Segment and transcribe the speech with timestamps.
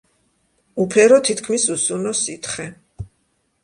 [0.85, 2.71] უფერო თითქმის უსუნო სითხე.